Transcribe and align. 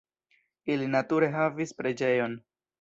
Ili 0.77 0.87
nature 0.95 1.31
havis 1.37 1.77
preĝejon. 1.83 2.37